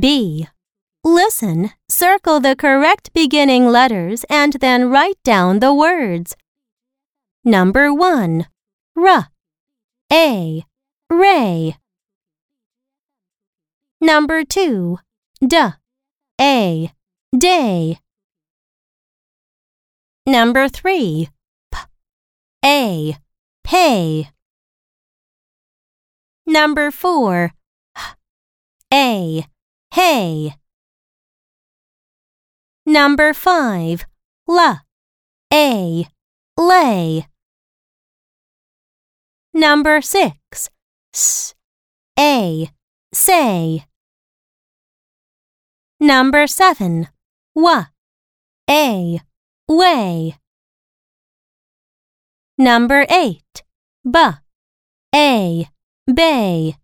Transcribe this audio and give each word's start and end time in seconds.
B. 0.00 0.48
Listen, 1.04 1.70
circle 1.88 2.40
the 2.40 2.56
correct 2.56 3.12
beginning 3.12 3.68
letters 3.68 4.24
and 4.30 4.54
then 4.54 4.90
write 4.90 5.22
down 5.22 5.60
the 5.60 5.74
words. 5.74 6.36
Number 7.44 7.92
1. 7.92 8.46
R. 8.96 9.28
A. 10.12 10.64
Ray. 11.08 11.76
Number 14.00 14.44
2. 14.44 14.98
D. 15.46 15.58
A. 16.40 16.92
Day. 17.36 17.98
Number 20.26 20.68
3. 20.68 21.28
P. 21.70 21.78
A. 22.64 23.16
Pay. 23.64 24.30
Number 26.46 26.90
4. 26.90 27.52
H. 28.92 29.44
A. 29.44 29.49
Hay. 29.92 30.54
Number 32.86 33.34
5. 33.34 34.06
la, 34.46 34.80
a, 35.52 36.06
lay. 36.56 37.26
Number 39.52 40.00
6. 40.00 40.70
S. 41.12 41.54
A. 42.18 42.70
Say. 43.12 43.84
Number 45.98 46.46
7. 46.46 47.08
wa, 47.54 47.86
a, 48.68 49.20
way. 49.68 50.36
Number 52.56 53.06
8. 53.08 53.42
B. 54.04 54.18
A. 54.18 54.40
a, 55.14 55.68
Bay. 56.06 56.79